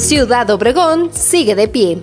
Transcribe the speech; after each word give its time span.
Ciudad 0.00 0.48
Obregón 0.48 1.10
sigue 1.12 1.54
de 1.54 1.68
pie. 1.68 2.02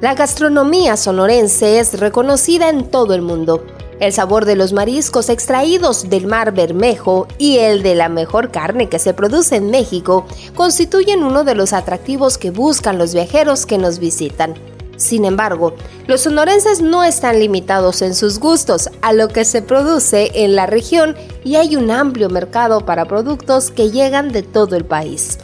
La 0.00 0.16
gastronomía 0.16 0.96
sonorense 0.96 1.78
es 1.78 2.00
reconocida 2.00 2.68
en 2.68 2.90
todo 2.90 3.14
el 3.14 3.22
mundo. 3.22 3.64
El 4.00 4.12
sabor 4.12 4.44
de 4.46 4.56
los 4.56 4.72
mariscos 4.72 5.28
extraídos 5.28 6.10
del 6.10 6.26
mar 6.26 6.52
Bermejo 6.52 7.28
y 7.38 7.58
el 7.58 7.84
de 7.84 7.94
la 7.94 8.08
mejor 8.08 8.50
carne 8.50 8.88
que 8.88 8.98
se 8.98 9.14
produce 9.14 9.54
en 9.54 9.70
México 9.70 10.26
constituyen 10.56 11.22
uno 11.22 11.44
de 11.44 11.54
los 11.54 11.72
atractivos 11.72 12.36
que 12.36 12.50
buscan 12.50 12.98
los 12.98 13.14
viajeros 13.14 13.64
que 13.64 13.78
nos 13.78 14.00
visitan. 14.00 14.54
Sin 14.96 15.24
embargo, 15.24 15.74
los 16.08 16.22
sonorenses 16.22 16.82
no 16.82 17.04
están 17.04 17.38
limitados 17.38 18.02
en 18.02 18.16
sus 18.16 18.40
gustos 18.40 18.90
a 19.02 19.12
lo 19.12 19.28
que 19.28 19.44
se 19.44 19.62
produce 19.62 20.32
en 20.42 20.56
la 20.56 20.66
región 20.66 21.14
y 21.44 21.54
hay 21.54 21.76
un 21.76 21.92
amplio 21.92 22.28
mercado 22.28 22.84
para 22.84 23.04
productos 23.04 23.70
que 23.70 23.92
llegan 23.92 24.32
de 24.32 24.42
todo 24.42 24.74
el 24.74 24.84
país. 24.84 25.38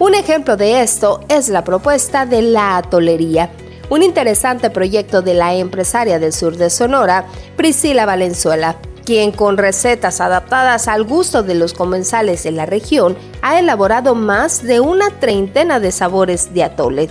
Un 0.00 0.14
ejemplo 0.14 0.56
de 0.56 0.80
esto 0.80 1.24
es 1.28 1.48
la 1.48 1.64
propuesta 1.64 2.24
de 2.24 2.40
la 2.40 2.76
atolería, 2.76 3.50
un 3.90 4.04
interesante 4.04 4.70
proyecto 4.70 5.22
de 5.22 5.34
la 5.34 5.54
empresaria 5.56 6.20
del 6.20 6.32
sur 6.32 6.56
de 6.56 6.70
Sonora, 6.70 7.26
Priscila 7.56 8.06
Valenzuela, 8.06 8.76
quien 9.08 9.32
con 9.32 9.56
recetas 9.56 10.20
adaptadas 10.20 10.86
al 10.86 11.02
gusto 11.02 11.42
de 11.42 11.54
los 11.54 11.72
comensales 11.72 12.44
en 12.44 12.56
la 12.56 12.66
región 12.66 13.16
ha 13.40 13.58
elaborado 13.58 14.14
más 14.14 14.62
de 14.62 14.80
una 14.80 15.08
treintena 15.18 15.80
de 15.80 15.92
sabores 15.92 16.52
de 16.52 16.64
atole. 16.64 17.08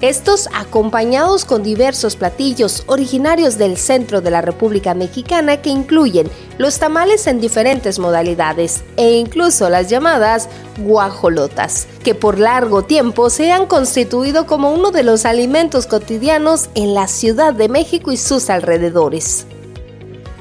Estos 0.00 0.48
acompañados 0.54 1.44
con 1.44 1.64
diversos 1.64 2.14
platillos 2.14 2.84
originarios 2.86 3.58
del 3.58 3.78
centro 3.78 4.20
de 4.20 4.30
la 4.30 4.42
República 4.42 4.94
Mexicana 4.94 5.56
que 5.56 5.70
incluyen 5.70 6.30
los 6.58 6.78
tamales 6.78 7.26
en 7.26 7.40
diferentes 7.40 7.98
modalidades 7.98 8.84
e 8.96 9.14
incluso 9.14 9.68
las 9.68 9.90
llamadas 9.90 10.48
guajolotas, 10.78 11.88
que 12.04 12.14
por 12.14 12.38
largo 12.38 12.84
tiempo 12.84 13.28
se 13.28 13.50
han 13.50 13.66
constituido 13.66 14.46
como 14.46 14.70
uno 14.70 14.92
de 14.92 15.02
los 15.02 15.24
alimentos 15.24 15.88
cotidianos 15.88 16.70
en 16.76 16.94
la 16.94 17.08
Ciudad 17.08 17.54
de 17.54 17.68
México 17.68 18.12
y 18.12 18.16
sus 18.18 18.50
alrededores. 18.50 19.46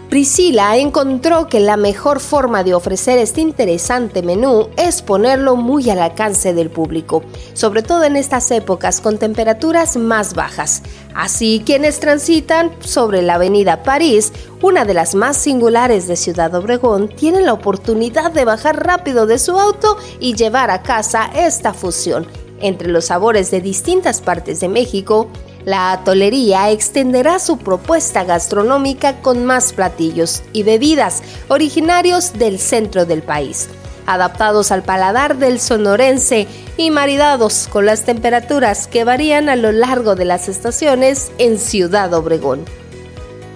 Priscila 0.09 0.75
encontró 0.77 1.47
que 1.47 1.59
la 1.59 1.77
mejor 1.77 2.19
forma 2.19 2.63
de 2.63 2.73
ofrecer 2.73 3.19
este 3.19 3.41
interesante 3.41 4.23
menú 4.23 4.69
es 4.75 5.03
ponerlo 5.03 5.55
muy 5.55 5.87
al 5.91 5.99
alcance 5.99 6.51
del 6.55 6.71
público, 6.71 7.23
sobre 7.53 7.83
todo 7.83 8.03
en 8.05 8.15
estas 8.15 8.49
épocas 8.49 9.01
con 9.01 9.19
temperaturas 9.19 9.97
más 9.97 10.33
bajas. 10.33 10.81
Así, 11.13 11.61
quienes 11.63 11.99
transitan 11.99 12.71
sobre 12.79 13.21
la 13.21 13.35
avenida 13.35 13.83
París, 13.83 14.33
una 14.63 14.83
de 14.83 14.95
las 14.95 15.13
más 15.13 15.37
singulares 15.37 16.07
de 16.07 16.15
Ciudad 16.15 16.55
Obregón, 16.55 17.09
tienen 17.09 17.45
la 17.45 17.53
oportunidad 17.53 18.31
de 18.31 18.45
bajar 18.45 18.83
rápido 18.83 19.27
de 19.27 19.37
su 19.37 19.59
auto 19.59 19.95
y 20.19 20.33
llevar 20.33 20.71
a 20.71 20.81
casa 20.81 21.29
esta 21.35 21.71
fusión 21.71 22.25
entre 22.61 22.89
los 22.89 23.05
sabores 23.05 23.51
de 23.51 23.61
distintas 23.61 24.21
partes 24.21 24.59
de 24.59 24.67
México, 24.67 25.27
la 25.65 25.91
atolería 25.91 26.71
extenderá 26.71 27.39
su 27.39 27.57
propuesta 27.57 28.23
gastronómica 28.23 29.21
con 29.21 29.45
más 29.45 29.73
platillos 29.73 30.41
y 30.53 30.63
bebidas 30.63 31.21
originarios 31.47 32.33
del 32.33 32.59
centro 32.59 33.05
del 33.05 33.21
país, 33.21 33.67
adaptados 34.05 34.71
al 34.71 34.83
paladar 34.83 35.37
del 35.37 35.59
sonorense 35.59 36.47
y 36.77 36.91
maridados 36.91 37.67
con 37.69 37.85
las 37.85 38.03
temperaturas 38.03 38.87
que 38.87 39.03
varían 39.03 39.49
a 39.49 39.55
lo 39.55 39.71
largo 39.71 40.15
de 40.15 40.25
las 40.25 40.47
estaciones 40.47 41.31
en 41.37 41.59
Ciudad 41.59 42.13
Obregón. 42.13 42.65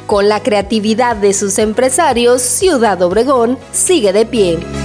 Con 0.05 0.27
la 0.27 0.43
creatividad 0.43 1.15
de 1.15 1.33
sus 1.33 1.57
empresarios, 1.57 2.41
Ciudad 2.41 3.01
Obregón 3.01 3.57
sigue 3.71 4.11
de 4.11 4.25
pie. 4.25 4.82